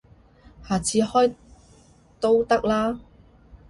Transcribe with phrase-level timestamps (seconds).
[0.67, 1.35] 下次開
[2.19, 2.99] 都得啦